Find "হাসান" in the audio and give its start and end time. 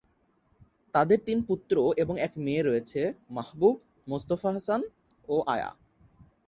4.55-4.81